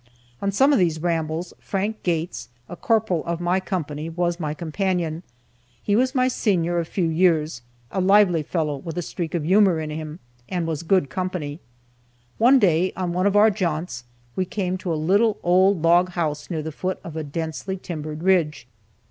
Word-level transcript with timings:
On 0.41 0.51
some 0.51 0.73
of 0.73 0.79
these 0.79 0.99
rambles, 0.99 1.53
Frank 1.59 2.01
Gates, 2.01 2.49
a 2.67 2.75
corporal 2.75 3.23
of 3.25 3.39
my 3.39 3.59
company, 3.59 4.09
was 4.09 4.39
my 4.39 4.55
companion. 4.55 5.21
He 5.83 5.95
was 5.95 6.15
my 6.15 6.27
senior 6.27 6.79
a 6.79 6.85
few 6.85 7.05
years, 7.05 7.61
a 7.91 8.01
lively 8.01 8.41
fellow, 8.41 8.77
with 8.77 8.97
a 8.97 9.03
streak 9.03 9.35
of 9.35 9.43
humor 9.43 9.79
in 9.79 9.91
him, 9.91 10.17
and 10.49 10.65
was 10.65 10.81
good 10.81 11.11
company. 11.11 11.59
One 12.39 12.57
day 12.57 12.93
on 12.95 13.13
one 13.13 13.27
of 13.27 13.35
our 13.35 13.51
jaunts 13.51 14.05
we 14.35 14.43
came 14.45 14.75
to 14.79 14.91
a 14.91 14.95
little 14.95 15.37
old 15.43 15.83
log 15.83 16.09
house 16.09 16.49
near 16.49 16.63
the 16.63 16.71
foot 16.71 16.99
of 17.03 17.15
a 17.15 17.23
densely 17.23 17.77
timbered 17.77 18.23
ridge. 18.23 18.67